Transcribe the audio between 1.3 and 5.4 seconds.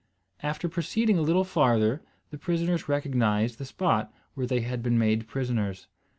farther the prisoners recognised the spot where they had been made